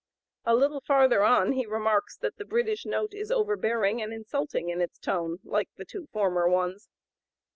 A 0.45 0.55
little 0.55 0.81
farther 0.81 1.23
on 1.23 1.51
he 1.51 1.67
remarks 1.67 2.17
that 2.17 2.37
"the 2.37 2.43
British 2.43 2.87
note 2.87 3.13
is 3.13 3.29
overbearing 3.31 4.01
and 4.01 4.11
insulting 4.11 4.69
in 4.69 4.81
its 4.81 4.97
tone, 4.97 5.37
like 5.43 5.69
the 5.77 5.85
two 5.85 6.07
former 6.11 6.49
ones." 6.49 6.89